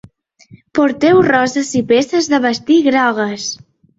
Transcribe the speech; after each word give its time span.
Porteu 0.77 1.19
roses 1.27 1.69
i 1.81 1.83
peces 1.93 2.31
de 2.33 2.39
vestir 2.47 2.81
grogues. 2.91 3.49